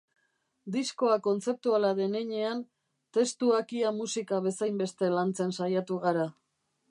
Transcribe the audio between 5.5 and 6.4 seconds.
saiatu gara.